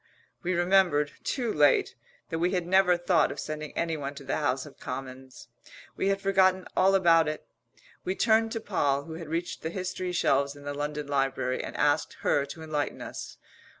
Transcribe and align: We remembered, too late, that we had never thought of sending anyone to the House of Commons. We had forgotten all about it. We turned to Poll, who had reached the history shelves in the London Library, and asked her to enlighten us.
We 0.41 0.55
remembered, 0.55 1.11
too 1.23 1.53
late, 1.53 1.93
that 2.31 2.39
we 2.39 2.53
had 2.53 2.65
never 2.65 2.97
thought 2.97 3.31
of 3.31 3.39
sending 3.39 3.71
anyone 3.77 4.15
to 4.15 4.23
the 4.23 4.37
House 4.37 4.65
of 4.65 4.79
Commons. 4.79 5.47
We 5.95 6.07
had 6.07 6.19
forgotten 6.19 6.65
all 6.75 6.95
about 6.95 7.27
it. 7.27 7.45
We 8.03 8.15
turned 8.15 8.51
to 8.53 8.59
Poll, 8.59 9.03
who 9.03 9.13
had 9.13 9.27
reached 9.27 9.61
the 9.61 9.69
history 9.69 10.11
shelves 10.11 10.55
in 10.55 10.63
the 10.63 10.73
London 10.73 11.05
Library, 11.05 11.63
and 11.63 11.77
asked 11.77 12.13
her 12.21 12.47
to 12.47 12.63
enlighten 12.63 12.99
us. 12.99 13.37